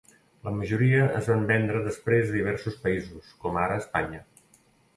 La 0.45 0.53
majoria 0.59 1.01
es 1.19 1.29
van 1.31 1.45
vendre 1.51 1.83
després 1.89 2.27
a 2.33 2.37
diversos 2.39 2.81
països, 2.89 3.31
com 3.45 3.63
ara 3.69 3.79
Espanya. 3.87 4.27